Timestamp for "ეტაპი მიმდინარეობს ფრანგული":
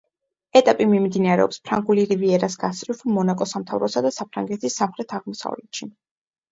0.59-2.05